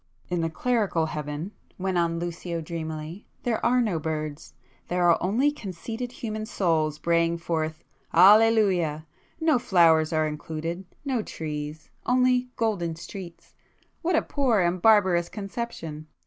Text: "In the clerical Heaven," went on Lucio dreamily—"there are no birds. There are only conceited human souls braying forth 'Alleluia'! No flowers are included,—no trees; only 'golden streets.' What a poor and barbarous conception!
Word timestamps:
"In 0.29 0.41
the 0.41 0.49
clerical 0.49 1.05
Heaven," 1.05 1.51
went 1.77 1.95
on 1.95 2.17
Lucio 2.17 2.59
dreamily—"there 2.59 3.63
are 3.63 3.79
no 3.81 3.99
birds. 3.99 4.55
There 4.87 5.07
are 5.07 5.21
only 5.21 5.51
conceited 5.51 6.11
human 6.11 6.47
souls 6.47 6.97
braying 6.97 7.37
forth 7.37 7.83
'Alleluia'! 8.11 9.05
No 9.39 9.59
flowers 9.59 10.11
are 10.11 10.27
included,—no 10.27 11.21
trees; 11.21 11.91
only 12.07 12.49
'golden 12.55 12.95
streets.' 12.95 13.53
What 14.01 14.15
a 14.15 14.23
poor 14.23 14.61
and 14.61 14.81
barbarous 14.81 15.29
conception! 15.29 16.07